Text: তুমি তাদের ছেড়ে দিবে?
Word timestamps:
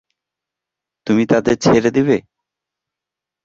তুমি 1.07 1.23
তাদের 1.31 1.55
ছেড়ে 1.63 1.89
দিবে? 1.97 2.17